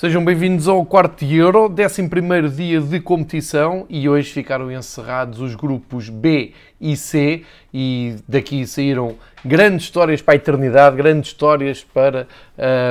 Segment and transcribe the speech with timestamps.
[0.00, 6.08] Sejam bem-vindos ao quarto Euro, 11 dia de competição e hoje ficaram encerrados os grupos
[6.08, 12.26] B e C e daqui saíram grandes histórias para a eternidade, grandes histórias para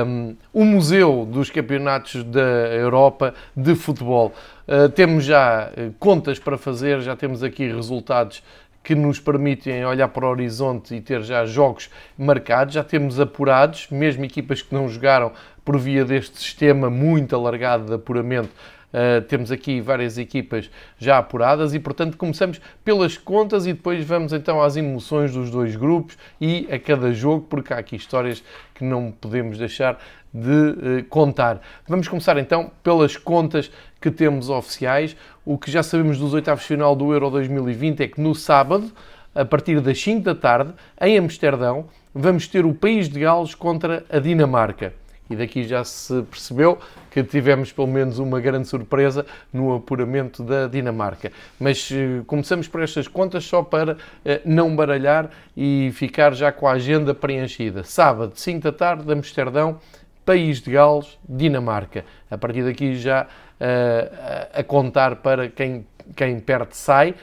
[0.06, 4.32] um, o Museu dos Campeonatos da Europa de Futebol.
[4.68, 8.40] Uh, temos já uh, contas para fazer, já temos aqui resultados
[8.82, 12.74] que nos permitem olhar para o horizonte e ter já jogos marcados.
[12.74, 15.32] Já temos apurados, mesmo equipas que não jogaram
[15.64, 18.50] por via deste sistema muito alargado de apuramento.
[18.92, 24.32] Uh, temos aqui várias equipas já apuradas e, portanto, começamos pelas contas e depois vamos
[24.32, 28.42] então às emoções dos dois grupos e a cada jogo, porque há aqui histórias
[28.74, 29.96] que não podemos deixar
[30.34, 31.60] de uh, contar.
[31.86, 35.16] Vamos começar então pelas contas que temos oficiais.
[35.44, 38.90] O que já sabemos dos oitavos final do Euro 2020 é que no sábado,
[39.32, 44.04] a partir das 5 da tarde, em Amsterdão, vamos ter o país de Gales contra
[44.10, 44.94] a Dinamarca.
[45.30, 46.76] E daqui já se percebeu
[47.08, 51.30] que tivemos pelo menos uma grande surpresa no apuramento da Dinamarca.
[51.58, 56.66] Mas eh, começamos por estas contas só para eh, não baralhar e ficar já com
[56.66, 57.84] a agenda preenchida.
[57.84, 59.78] Sábado, 5 da tarde, Amsterdão,
[60.26, 62.04] País de Gales, Dinamarca.
[62.28, 67.14] A partir daqui já uh, a contar para quem, quem perde sai.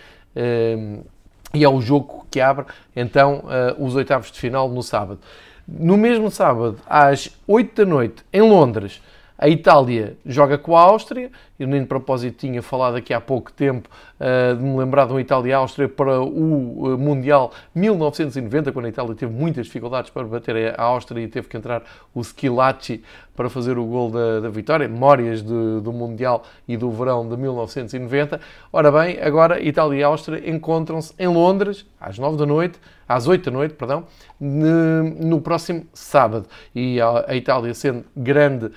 [1.53, 3.45] E é o jogo que abre então
[3.79, 5.19] os oitavos de final no sábado.
[5.67, 9.01] No mesmo sábado, às 8 da noite, em Londres,
[9.37, 11.29] a Itália joga com a Áustria.
[11.59, 15.13] Eu nem de propósito tinha falado aqui há pouco tempo uh, de me lembrar de
[15.13, 20.79] uma Itália-Áustria para o uh, Mundial 1990, quando a Itália teve muitas dificuldades para bater
[20.79, 21.83] a Áustria e teve que entrar
[22.13, 23.03] o Schilacci
[23.35, 24.87] para fazer o gol da, da vitória.
[24.87, 28.39] Memórias de, do Mundial e do verão de 1990.
[28.71, 33.45] Ora bem, agora Itália e Áustria encontram-se em Londres, às 9 da noite, às 8
[33.45, 34.05] da noite, perdão,
[34.39, 36.47] no próximo sábado.
[36.75, 38.71] E a, a Itália sendo grande.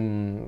[0.00, 0.46] Um,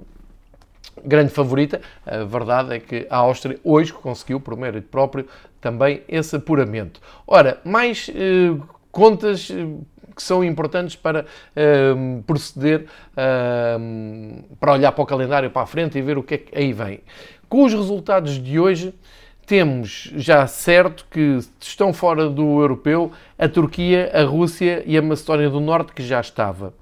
[1.04, 5.26] grande favorita, a verdade é que a Áustria hoje conseguiu, por mérito próprio,
[5.60, 7.00] também esse apuramento.
[7.26, 9.66] Ora, mais uh, contas eh,
[10.14, 15.98] que são importantes para uh, proceder, uh, para olhar para o calendário para a frente
[15.98, 17.00] e ver o que é que aí vem.
[17.48, 18.94] Com os resultados de hoje,
[19.47, 25.48] temos já certo que estão fora do europeu a Turquia, a Rússia e a Macedónia
[25.48, 26.75] do Norte, que já estava.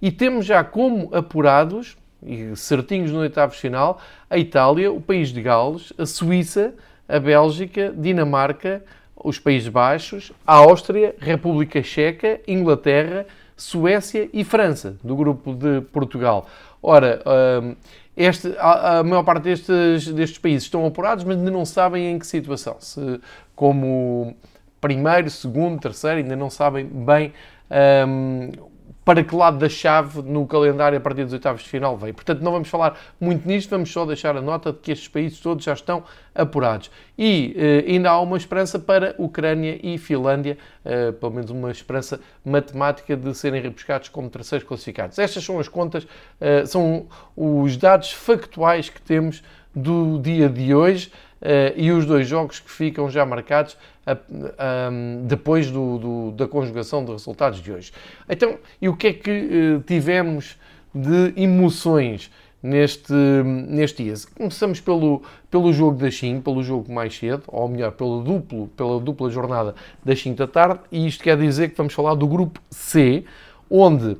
[0.00, 5.42] E temos já como apurados, e certinhos no oitavo final, a Itália, o País de
[5.42, 6.74] Gales, a Suíça,
[7.08, 8.82] a Bélgica, Dinamarca,
[9.16, 13.26] os Países Baixos, a Áustria, República Checa, Inglaterra,
[13.56, 16.46] Suécia e França, do grupo de Portugal.
[16.82, 17.22] Ora,
[17.62, 17.76] hum,
[18.16, 22.26] este, a, maior parte destes, destes países estão apurados, mas ainda não sabem em que
[22.26, 22.76] situação.
[22.80, 23.20] Se
[23.56, 24.36] como
[24.80, 27.32] primeiro, segundo, terceiro, ainda não sabem bem
[28.06, 28.50] um,
[29.04, 32.12] para que lado da chave no calendário a partir dos oitavos de final vem.
[32.12, 35.38] Portanto, não vamos falar muito nisto, vamos só deixar a nota de que estes países
[35.40, 36.04] todos já estão
[36.34, 36.90] apurados.
[37.16, 42.18] E eh, ainda há uma esperança para Ucrânia e Finlândia, eh, pelo menos uma esperança
[42.44, 45.18] matemática de serem repescados como terceiros classificados.
[45.18, 46.06] Estas são as contas,
[46.40, 47.06] eh, são
[47.36, 49.42] os dados factuais que temos
[49.74, 51.10] do dia de hoje.
[51.44, 53.76] Uh, e os dois jogos que ficam já marcados
[55.26, 57.92] depois do, do, da conjugação de resultados de hoje.
[58.28, 60.58] Então, e o que é que uh, tivemos
[60.94, 62.30] de emoções
[62.62, 64.14] neste, neste dia?
[64.34, 68.98] Começamos pelo, pelo jogo da 5, pelo jogo mais cedo, ou melhor, pelo duplo, pela
[68.98, 72.58] dupla jornada das 5 da tarde, e isto quer dizer que vamos falar do grupo
[72.70, 73.24] C,
[73.70, 74.16] onde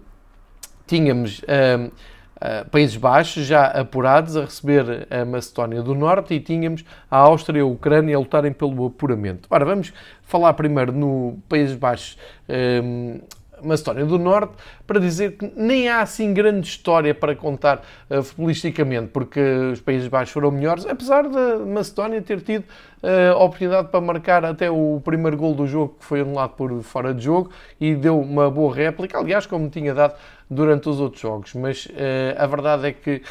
[0.86, 1.38] tínhamos.
[1.40, 1.90] Uh,
[2.36, 7.58] uh, Países Baixos já apurados a receber a Macedónia do Norte e tínhamos a Áustria
[7.58, 9.46] e a Ucrânia a lutarem pelo apuramento.
[9.50, 9.92] Ora, vamos
[10.22, 12.18] falar primeiro no Países Baixos.
[12.48, 13.20] Um,
[13.64, 14.52] Macedónia do Norte,
[14.86, 19.40] para dizer que nem há assim grande história para contar uh, futbolisticamente, porque
[19.72, 22.64] os Países Baixos foram melhores, apesar da Macedónia ter tido
[23.02, 26.82] uh, a oportunidade para marcar até o primeiro gol do jogo, que foi anulado por
[26.82, 27.50] fora de jogo,
[27.80, 30.14] e deu uma boa réplica, aliás, como tinha dado
[30.50, 31.54] durante os outros jogos.
[31.54, 31.90] Mas uh,
[32.36, 33.22] a verdade é que uh,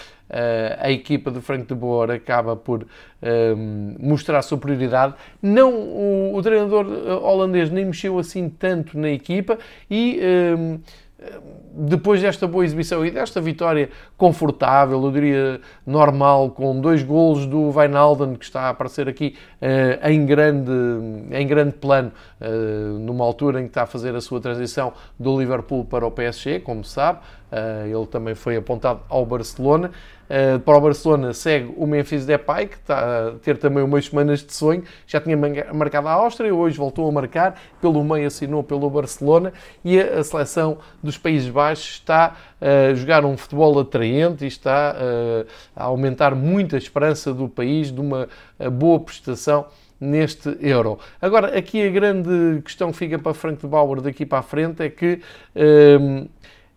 [0.80, 2.88] a equipa de Frank de Boer acaba por uh,
[4.00, 5.14] mostrar superioridade.
[5.42, 6.86] Não, o, o, treinador
[7.24, 9.58] holandês nem mexeu assim tanto na equipa
[9.90, 10.20] e
[11.76, 17.70] depois desta boa exibição e desta vitória confortável, eu diria normal, com dois golos do
[17.76, 20.72] Wijnaldum, que está a aparecer aqui uh, em, grande,
[21.32, 25.40] em grande plano, uh, numa altura em que está a fazer a sua transição do
[25.40, 27.20] Liverpool para o PSG, como sabe,
[27.86, 29.92] ele também foi apontado ao Barcelona.
[30.24, 34.44] Uh, para o Barcelona segue o Memphis Depay, que está a ter também umas semanas
[34.44, 34.84] de sonho.
[35.06, 35.38] Já tinha
[35.74, 37.60] marcado a Áustria, hoje voltou a marcar.
[37.82, 39.54] Pelo meio assinou pelo Barcelona.
[39.84, 45.48] E a, seleção dos Países Baixos está a jogar um futebol atraente e está uh,
[45.76, 48.28] a aumentar muito a esperança do país de uma
[48.72, 49.68] boa prestação
[50.00, 51.00] neste Euro.
[51.22, 54.82] Agora, aqui a grande questão que fica para Frank de Bauer daqui para a frente
[54.82, 55.20] é que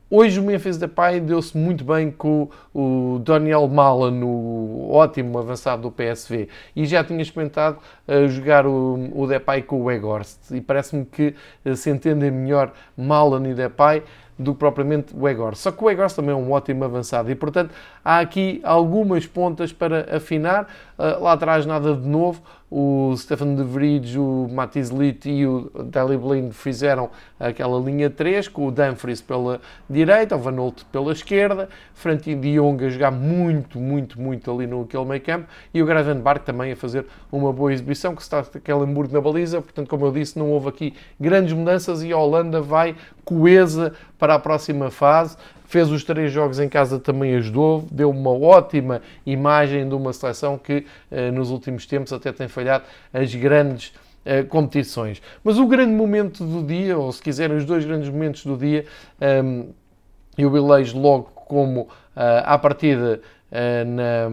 [0.09, 5.91] Hoje o Memphis Depay deu-se muito bem com o Daniel Malan, o ótimo avançado do
[5.91, 11.05] PSV, e já tinha experimentado uh, jogar o, o Depay com o Egorst, e parece-me
[11.05, 14.05] que uh, se entendem melhor Malan e Depay
[14.39, 15.61] do que propriamente o Egorst.
[15.61, 17.75] Só que o Egorst também é um ótimo avançado, e portanto
[18.05, 22.41] há aqui algumas pontas para afinar, uh, lá atrás nada de novo,
[22.71, 28.49] o Stefan de Vries, o Matiz Litt e o Dali Blind fizeram aquela linha 3,
[28.49, 33.11] com o Dumfries pela direita, o Van Holt pela esquerda, Frankie de Jong a jogar
[33.13, 37.53] muito, muito, muito ali no aquele meio campo e o Gravenberg também a fazer uma
[37.53, 40.95] boa exibição, que está aquele Hamburgo na baliza, portanto, como eu disse, não houve aqui
[41.21, 45.37] grandes mudanças e a Holanda vai coesa para a próxima fase
[45.67, 50.57] fez os três jogos em casa também ajudou, deu uma ótima imagem de uma seleção
[50.59, 53.93] que eh, nos últimos tempos até tem falhado as grandes
[54.25, 55.23] eh, competições.
[55.45, 58.85] Mas o grande momento do dia, ou se quiserem os dois grandes momentos do dia,
[59.21, 59.67] ehm,
[60.37, 61.89] eu elejo logo como uh,
[62.45, 63.21] à partida
[63.51, 64.29] na,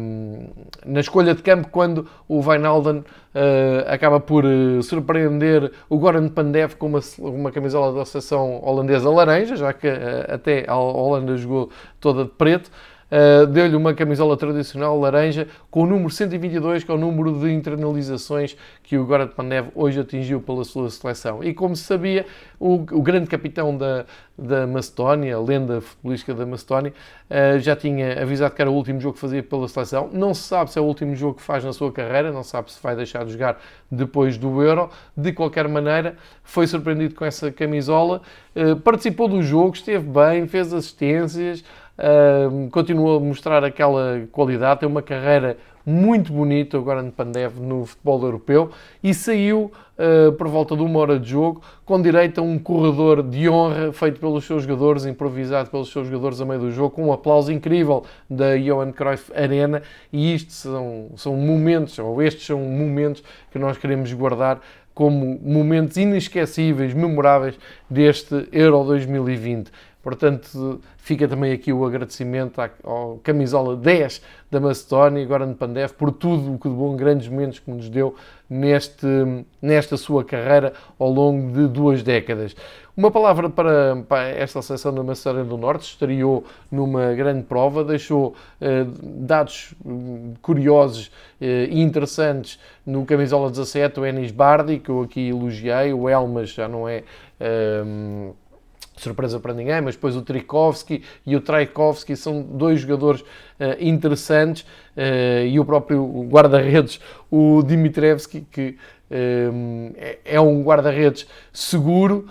[0.85, 3.03] na, escolha de campo quando o Wijnaldum uh,
[3.87, 4.43] acaba por
[4.81, 9.87] surpreender o Goran Pandev com uma, uma camisola da seleção holandesa laranja, já que
[10.27, 11.69] até a Holanda jogou
[11.99, 12.71] toda de preto.
[13.13, 17.53] Uh, deu-lhe uma camisola tradicional laranja com o número 122, que é o número de
[17.53, 21.43] internalizações que o Goran Pandev hoje atingiu pela sua seleção.
[21.43, 22.25] E como se sabia,
[22.59, 24.05] o, o grande capitão da,
[24.35, 26.91] da Macedónia, a lenda futebolística da Macedónia,
[27.29, 30.09] uh, já tinha avisado que era o último jogo que fazia pela seleção.
[30.11, 32.49] Não se sabe se é o último jogo que faz na sua carreira, não se
[32.49, 33.61] sabe se vai deixar de jogar
[33.91, 34.89] depois do Euro.
[35.15, 38.23] De qualquer maneira, foi surpreendido com essa camisola,
[38.55, 41.63] uh, participou do jogo, esteve bem, fez assistências,
[42.71, 48.23] Continua a mostrar aquela qualidade, tem uma carreira muito bonita agora no Pandev no futebol
[48.23, 48.71] europeu
[49.03, 53.21] e saiu uh, por volta de uma hora de jogo com direito a um corredor
[53.21, 57.07] de honra feito pelos seus jogadores, improvisado pelos seus jogadores a meio do jogo, com
[57.07, 59.81] um aplauso incrível da Johan Cruyff Arena
[60.11, 64.61] e isto são, são momentos, ou estes são momentos que nós queremos guardar
[64.93, 67.57] como momentos inesquecíveis, memoráveis
[67.89, 69.71] deste Euro 2020.
[70.03, 74.21] Portanto, fica também aqui o agradecimento ao camisola 10
[74.51, 77.87] da Macedónia, agora no Pandev, por tudo o que de bom, grandes momentos que nos
[77.87, 78.13] deu
[78.49, 79.07] neste,
[79.61, 82.53] nesta sua carreira ao longo de duas décadas.
[82.97, 88.35] Uma palavra para, para esta seleção da Macedónia do Norte, estreou numa grande prova, deixou
[88.59, 91.09] eh, dados hum, curiosos
[91.39, 96.49] eh, e interessantes no camisola 17, o Enis Bardi, que eu aqui elogiei, o Elmas
[96.49, 97.05] já não é...
[97.39, 98.33] Eh,
[99.03, 103.25] surpresa para ninguém, mas depois o Trikovski e o Traikovski são dois jogadores uh,
[103.79, 104.63] interessantes
[104.95, 108.77] uh, e o próprio guarda-redes, o Dimitrevski, que
[109.11, 109.95] uh,
[110.25, 112.27] é um guarda-redes seguro,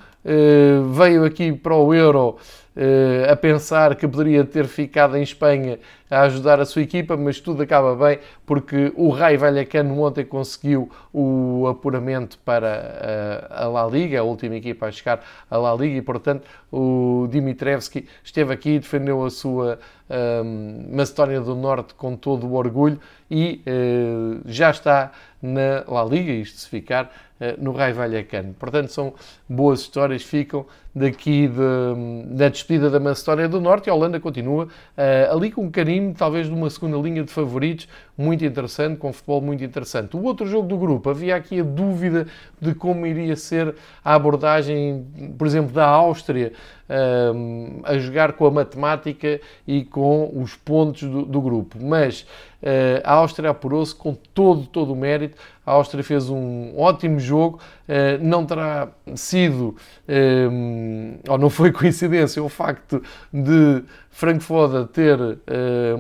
[0.95, 2.37] veio aqui para o Euro
[2.72, 2.72] uh,
[3.31, 5.79] a pensar que poderia ter ficado em Espanha
[6.11, 10.91] a ajudar a sua equipa, mas tudo acaba bem porque o Rai Vallecano ontem conseguiu
[11.13, 15.97] o apuramento para a, a La Liga, a última equipa a chegar à La Liga,
[15.97, 19.79] e portanto o Dimitrevski esteve aqui, defendeu a sua
[20.13, 23.01] um, Macedónia do Norte com todo o orgulho
[23.31, 27.11] e uh, já está na La Liga, isto se ficar,
[27.41, 28.55] uh, no Rai Vallecano.
[28.59, 29.15] Portanto, são
[29.49, 34.65] boas histórias, ficam daqui de, da despedida da Macedónia do Norte e a Holanda continua
[34.65, 39.13] uh, ali com um carinho, talvez de uma segunda linha de favoritos, muito interessante, com
[39.13, 40.17] futebol muito interessante.
[40.17, 42.27] O outro jogo do grupo, havia aqui a dúvida
[42.61, 46.53] de como iria ser a abordagem, por exemplo, da Áustria
[46.89, 52.23] uh, a jogar com a matemática e com os pontos do, do grupo, mas
[52.63, 57.61] uh, a Áustria apurou-se com todo, todo o mérito, a Áustria fez um ótimo jogo,
[58.21, 59.77] não terá sido
[61.29, 63.03] ou não foi coincidência o facto
[63.33, 65.39] de Frank Foda ter uh,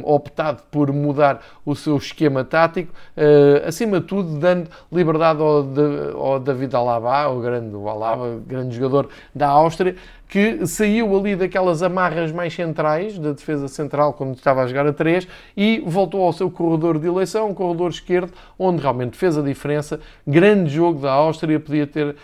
[0.05, 6.13] optado por mudar o seu esquema tático, uh, acima de tudo dando liberdade ao, de,
[6.15, 9.97] ao David Alaba, o grande o Alaba, grande jogador da Áustria,
[10.33, 14.93] que saiu ali daquelas amarras mais centrais da defesa central quando estava a jogar a
[14.93, 19.43] 3 e voltou ao seu corredor de eleição, um corredor esquerdo, onde realmente fez a
[19.43, 20.01] diferença.
[20.27, 22.17] Grande jogo da Áustria, podia ter uh,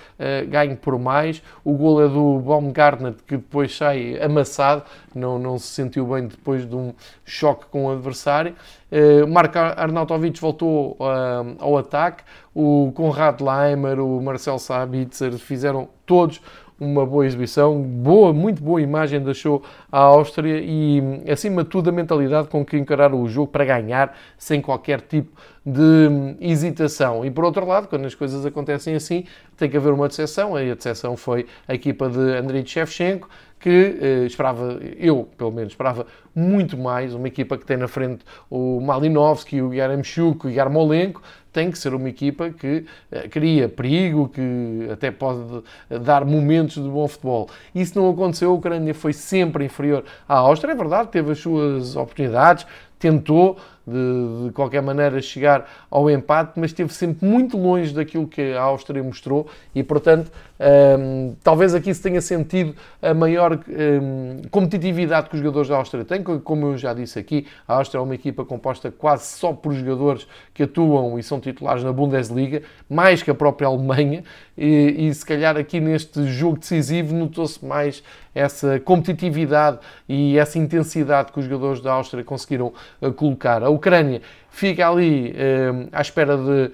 [0.49, 1.43] ganho por mais.
[1.63, 4.85] O gol é do Baumgartner, que depois sai amassado,
[5.15, 6.95] não, não se sentiu bem depois de um
[7.27, 8.55] choque com o adversário.
[8.91, 16.41] Uh, Marco Arnautovic voltou uh, ao ataque, o Conrad Leimer, o Marcel Sabitzer fizeram todos
[16.81, 21.93] uma boa exibição, boa, muito boa imagem deixou a Áustria e, acima de tudo, a
[21.93, 25.33] mentalidade com que encararam o jogo para ganhar sem qualquer tipo
[25.67, 27.25] de hesitação.
[27.25, 29.25] E por outro lado, quando as coisas acontecem assim,
[29.57, 30.59] tem que haver uma decepção.
[30.59, 33.29] E a decepção foi a equipa de Andrei Shevchenko,
[33.59, 38.25] que eh, esperava, eu pelo menos esperava muito mais, uma equipa que tem na frente
[38.49, 41.21] o Malinovski, o Yaremchuk, o Yarmolenko,
[41.53, 45.65] tem que ser uma equipa que uh, cria perigo, que até pode
[46.03, 47.49] dar momentos de bom futebol.
[47.75, 51.97] Isso não aconteceu, a Ucrânia foi sempre inferior à Áustria, é verdade, teve as suas
[51.97, 52.65] oportunidades,
[52.99, 58.53] tentou de, de, qualquer maneira chegar ao empate, mas esteve sempre muito longe daquilo que
[58.53, 60.31] a Áustria mostrou e, portanto,
[60.61, 66.05] um, talvez aqui se tenha sentido a maior um, competitividade que os jogadores da Áustria
[66.05, 66.23] têm.
[66.23, 70.27] Como eu já disse aqui, a Áustria é uma equipa composta quase só por jogadores
[70.53, 74.25] que atuam e são titulares na Bundesliga, mais que a própria Alemanha,
[74.59, 78.03] e, e se calhar aqui neste jogo decisivo notou-se mais
[78.35, 83.63] essa competitividade e essa intensidade que os jogadores da Áustria conseguiram uh, colocar.
[83.63, 86.73] A Ucrânia fica ali uh, à espera de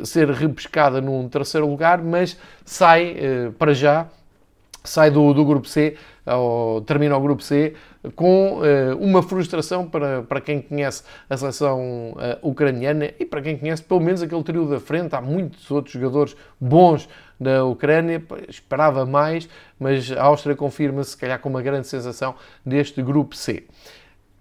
[0.00, 3.16] uh, ser repescada num terceiro lugar, mas sai
[3.58, 4.06] para já,
[4.84, 7.74] sai do, do grupo C, ou termina o grupo C
[8.14, 13.56] com uh, uma frustração para, para quem conhece a seleção uh, ucraniana e para quem
[13.56, 15.14] conhece pelo menos aquele trio da frente.
[15.14, 17.08] Há muitos outros jogadores bons
[17.40, 19.48] da Ucrânia, esperava mais,
[19.78, 23.64] mas a Áustria confirma-se, se calhar, com uma grande sensação deste grupo C.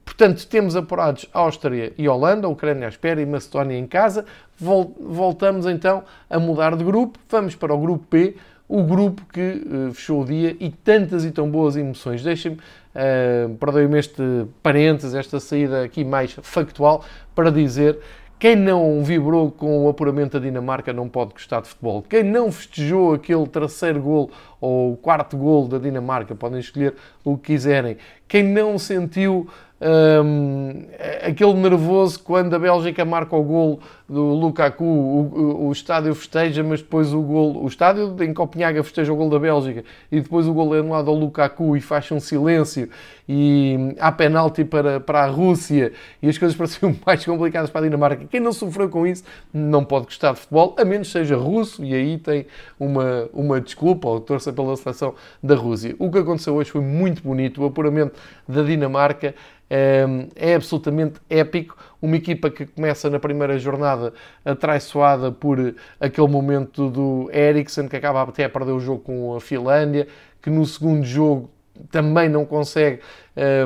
[0.05, 4.25] Portanto, temos apurados Áustria e Holanda, Ucrânia à espera e Macedónia em casa.
[4.59, 8.35] Voltamos então a mudar de grupo, vamos para o grupo P,
[8.67, 12.23] o grupo que uh, fechou o dia e tantas e tão boas emoções.
[12.23, 14.21] Deixem-me, uh, perdoem-me este
[14.61, 17.03] parênteses, esta saída aqui mais factual,
[17.35, 17.99] para dizer
[18.43, 22.01] quem não vibrou com o apuramento da Dinamarca não pode gostar de futebol.
[22.01, 24.31] Quem não festejou aquele terceiro gol
[24.63, 27.97] ou quarto gol da Dinamarca, podem escolher o que quiserem.
[28.29, 29.49] Quem não sentiu
[29.83, 30.85] um,
[31.27, 36.63] aquele nervoso quando a Bélgica marca o gol do Lukaku, o, o, o, estádio festeja,
[36.63, 40.47] mas depois o gol, o estádio em Copenhaga festeja o gol da Bélgica e depois
[40.47, 42.89] o gol é anulado ao Lukaku e faz um silêncio
[43.27, 45.91] e há penalti para, para a Rússia
[46.21, 48.25] e as coisas pareciam mais complicadas para a Dinamarca.
[48.29, 51.93] Quem não sofreu com isso não pode gostar de futebol, a menos seja russo e
[51.93, 52.45] aí tem
[52.79, 55.95] uma, uma desculpa ou torça pela seleção da Rússia.
[55.99, 58.17] O que aconteceu hoje foi muito bonito, o apuramento
[58.47, 59.35] da Dinamarca
[59.69, 61.75] é absolutamente épico.
[62.01, 64.13] Uma equipa que começa na primeira jornada
[64.45, 69.41] atraiçoada por aquele momento do Eriksen, que acaba até a perder o jogo com a
[69.41, 70.07] Finlândia,
[70.41, 71.49] que no segundo jogo
[71.89, 72.99] também não consegue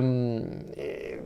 [0.02, 0.44] um,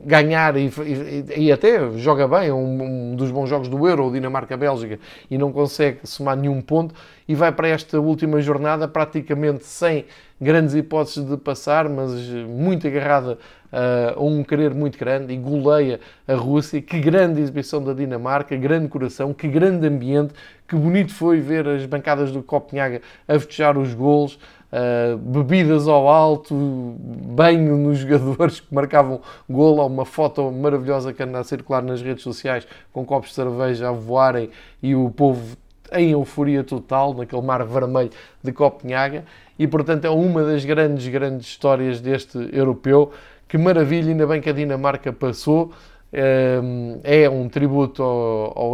[0.04, 4.10] ganhar e, e, e, até joga bem, é um, um, dos bons jogos do Euro,
[4.10, 4.98] Dinamarca-Bélgica,
[5.30, 6.94] e não consegue somar nenhum ponto,
[7.28, 10.04] e vai para esta última jornada praticamente sem
[10.40, 12.12] grandes hipóteses de passar, mas
[12.48, 13.38] muito agarrada
[13.72, 16.82] uh, a um querer muito grande e goleia a Rússia.
[16.82, 20.34] Que grande exibição da Dinamarca, grande coração, que grande ambiente,
[20.66, 24.38] que bonito foi ver as bancadas do Copenhaga a festejar os golos.
[24.72, 31.40] Uh, bebidas ao alto, banho nos jogadores que marcavam golo, uma foto maravilhosa que anda
[31.40, 34.48] a circular nas redes sociais com copos de cerveja a voarem
[34.82, 35.58] e o povo
[35.92, 38.10] em euforia total naquele mar vermelho
[38.42, 39.24] de Copenhaga
[39.58, 43.12] e portanto é uma das grandes, grandes histórias deste europeu.
[43.46, 45.72] Que maravilha, ainda bem que a Dinamarca passou.
[46.12, 48.72] É um tributo ao, ao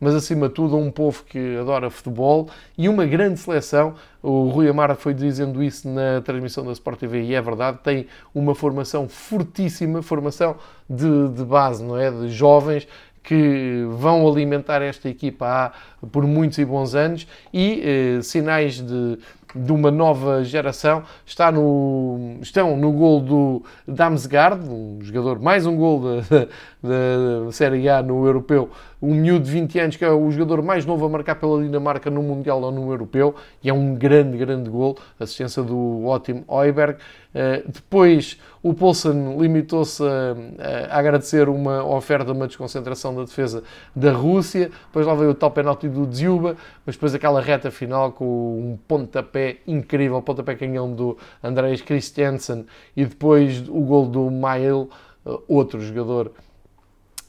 [0.00, 2.48] mas acima de tudo um povo que adora futebol
[2.78, 3.94] e uma grande seleção.
[4.22, 8.06] O Rui Amara foi dizendo isso na transmissão da Sport TV e é verdade, tem
[8.34, 10.56] uma formação fortíssima, formação
[10.88, 12.10] de, de base, não é?
[12.10, 12.88] De jovens
[13.22, 19.18] que vão alimentar esta equipa há, por muitos e bons anos e eh, sinais de,
[19.56, 25.76] de uma nova geração está no, estão no gol do Damsgaard, um jogador, mais um
[25.76, 26.48] gol da,
[26.86, 28.70] da, Série A no Europeu,
[29.02, 32.10] um miúdo de 20 anos que é o jogador mais novo a marcar pela Dinamarca
[32.10, 36.98] no Mundial ou no Europeu e é um grande, grande gol, assistência do ótimo Oiberg
[37.36, 43.62] Uh, depois o Poulsen limitou-se a, a, agradecer uma oferta, uma desconcentração da defesa
[43.94, 44.70] da Rússia.
[44.86, 48.78] Depois lá veio o tal penalti do Dziuba, mas depois aquela reta final com um
[48.88, 52.64] pontapé incrível, pontapé canhão do Andreas Christiansen
[52.96, 54.88] e depois o gol do Mael,
[55.26, 56.32] uh, outro jogador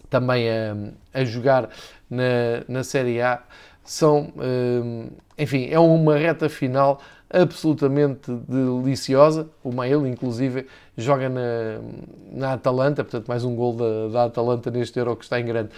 [0.09, 0.75] também a,
[1.13, 1.69] a jogar
[2.09, 2.23] na,
[2.67, 3.41] na Série A.
[3.83, 6.99] São, uh, enfim, é uma reta final
[7.29, 9.47] absolutamente deliciosa.
[9.63, 11.79] O Mael, inclusive, joga na,
[12.31, 15.69] na Atalanta, portanto, mais um gol da, da Atalanta neste Euro que está em grande.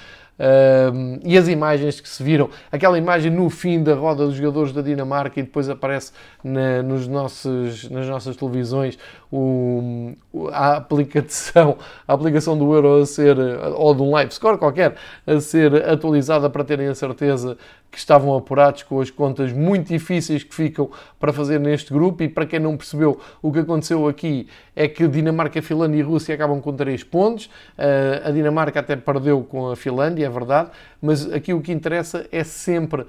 [1.26, 4.82] E as imagens que se viram, aquela imagem no fim da roda dos jogadores da
[4.82, 8.98] Dinamarca e depois aparece na, nos nossos, nas nossas televisões
[9.30, 10.14] o,
[10.54, 13.38] a aplicação, a aplicação do Euro a ser,
[13.76, 14.96] ou de um live score qualquer,
[15.28, 17.58] a ser atualizada para terem a certeza
[17.92, 22.24] que estavam apurados com as contas muito difíceis que ficam para fazer neste grupo.
[22.24, 26.36] E para quem não percebeu, o que aconteceu aqui é que Dinamarca, Finlândia e Rússia
[26.36, 27.46] acabam com 3 pontos.
[27.46, 30.70] Uh, a Dinamarca até perdeu com a Finlândia, é verdade,
[31.02, 33.06] mas aqui o que interessa é sempre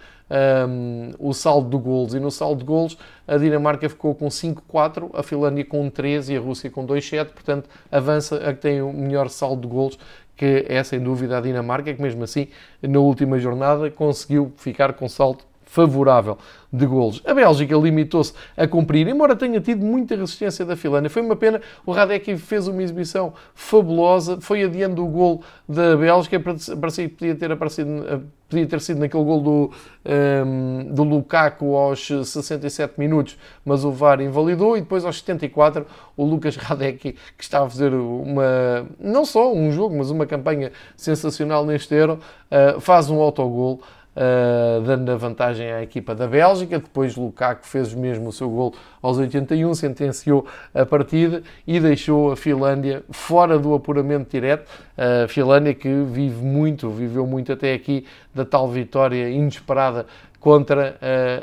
[0.68, 2.14] um, o saldo de golos.
[2.14, 6.36] E no saldo de golos, a Dinamarca ficou com 5-4, a Finlândia com 3 e
[6.36, 7.26] a Rússia com 2-7.
[7.26, 9.98] Portanto, avança a que tem o melhor saldo de golos
[10.36, 12.48] que é sem dúvida a Dinamarca, que mesmo assim,
[12.80, 16.36] na última jornada, conseguiu ficar com salto favorável
[16.72, 17.22] de golos.
[17.24, 21.08] A Bélgica limitou-se a cumprir, embora tenha tido muita resistência da Finlândia.
[21.08, 26.40] Foi uma pena, o Radek fez uma exibição fabulosa, foi adiando o gol da Bélgica,
[26.40, 29.70] parecia que podia ter aparecido, podia ter sido naquele gol do, um,
[30.04, 35.86] ehm, do Lukaku aos 67 minutos, mas o VAR invalidou e depois aos 74
[36.16, 40.72] o Lucas Radek, que estava a fazer uma, não só um jogo, mas uma campanha
[40.96, 42.18] sensacional neste Euro,
[42.50, 43.80] uh, faz um autogol
[44.16, 46.78] uh, dando a vantagem à equipa da Bélgica.
[46.78, 52.36] Depois Lukaku fez mesmo o seu gol aos 81, sentenciou a partida e deixou a
[52.36, 54.70] Finlândia fora do apuramento direto.
[54.96, 60.06] A Finlândia que vive muito, viveu muito até aqui da tal vitória inesperada
[60.40, 60.96] contra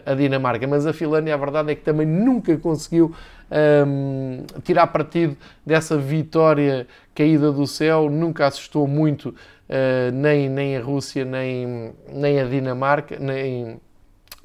[0.05, 0.67] a, a Dinamarca.
[0.67, 3.13] Mas a Finlândia, a verdade é que também nunca conseguiu
[3.51, 10.81] um, tirar partido dessa vitória caída do céu, nunca assustou muito uh, nem, nem a
[10.81, 13.79] Rússia, nem, nem a Dinamarca, nem,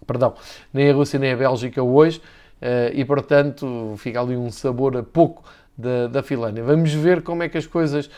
[0.07, 0.35] perdão,
[0.73, 5.03] nem a Rússia nem a Bélgica hoje, uh, e portanto fica ali um sabor a
[5.03, 5.43] pouco
[5.77, 6.63] da, da Finlândia.
[6.63, 8.11] Vamos ver como é que as coisas uh,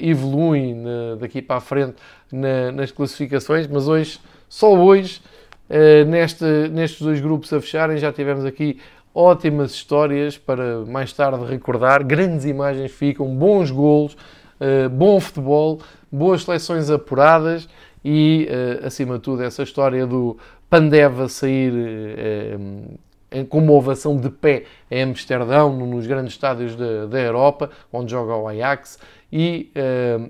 [0.00, 1.96] evoluem na, daqui para a frente
[2.30, 5.20] na, nas classificações, mas hoje, só hoje,
[5.68, 8.80] uh, neste, nestes dois grupos a fecharem, já tivemos aqui
[9.14, 16.42] ótimas histórias para mais tarde recordar, grandes imagens ficam, bons golos, uh, bom futebol, boas
[16.42, 17.68] seleções apuradas
[18.04, 18.48] e,
[18.82, 20.36] uh, acima de tudo, essa história do
[20.68, 27.20] Pandeva sair uh, com uma ovação de pé em Amsterdão, nos grandes estádios da, da
[27.20, 28.98] Europa, onde joga o Ajax,
[29.34, 29.72] e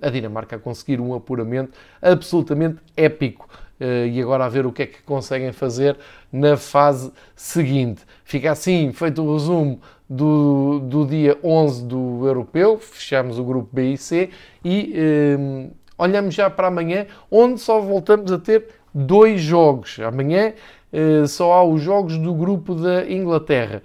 [0.01, 3.49] a Dinamarca a conseguir um apuramento absolutamente épico.
[3.81, 5.97] Uh, e agora a ver o que é que conseguem fazer
[6.33, 8.03] na fase seguinte.
[8.25, 13.95] Fica assim feito o resumo do, do dia 11 do Europeu, fechamos o grupo B
[13.95, 14.31] e C
[14.65, 14.95] e
[15.39, 19.99] um, olhamos já para amanhã, onde só voltamos a ter dois jogos.
[19.99, 20.53] Amanhã
[20.93, 23.83] uh, só há os jogos do grupo da Inglaterra.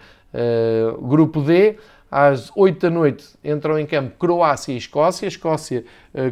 [1.02, 1.78] Grupo D,
[2.12, 5.26] às 8 da noite entram em campo Croácia e Escócia.
[5.26, 5.84] Escócia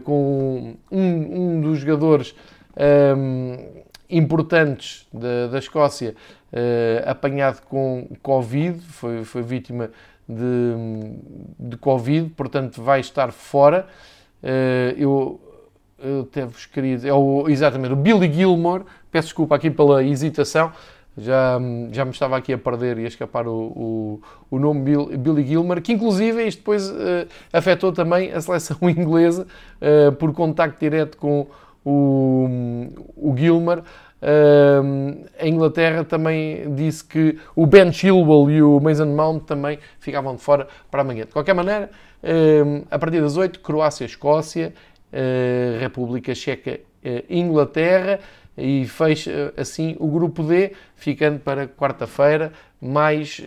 [0.03, 2.35] com um, um, dos jogadores
[2.77, 6.15] um, importantes da, da Escócia
[6.51, 9.89] uh, apanhado com Covid, foi, foi vítima
[10.27, 11.17] de,
[11.59, 13.87] de Covid, portanto vai estar fora.
[14.43, 15.41] Uh, eu,
[16.03, 20.03] eu até vos queria dizer, é o, exatamente, o Billy Gilmore, peço desculpa aqui pela
[20.03, 20.71] hesitação,
[21.17, 21.59] já,
[21.91, 25.47] já me estava aqui a perder e a escapar o, o, o nome Bill, Billy
[25.47, 29.47] Gilmore, que inclusive isto depois uh, afetou também a seleção inglesa
[29.81, 31.47] uh, por contacto direto com
[31.85, 33.83] o, o Gilmore.
[34.21, 40.35] Uh, a Inglaterra também disse que o Ben Chilwell e o Mason Mount também ficavam
[40.35, 41.25] de fora para amanhã.
[41.25, 41.91] De qualquer maneira,
[42.23, 44.73] uh, a partir das 8, Croácia, Escócia,
[45.13, 48.19] uh, República Checa, eh,
[48.57, 53.39] e fecha assim o grupo D, ficando para quarta-feira mais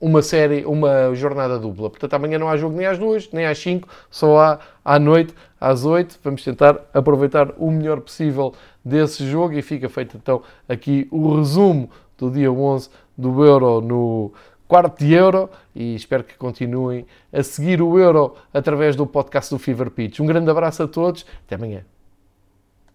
[0.00, 1.90] uma série, uma jornada dupla.
[1.90, 5.34] Portanto, amanhã não há jogo nem às duas, nem às cinco, só há à noite,
[5.60, 6.18] às oito.
[6.24, 11.90] Vamos tentar aproveitar o melhor possível desse jogo e fica feito então aqui o resumo
[12.16, 14.32] do dia 11 do Euro no
[14.66, 19.58] quarto de Euro e espero que continuem a seguir o Euro através do podcast do
[19.58, 20.20] Fever Pitch.
[20.20, 21.84] Um grande abraço a todos, até amanhã.